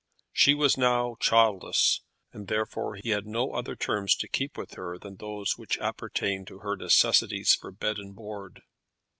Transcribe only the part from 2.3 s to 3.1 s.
and therefore he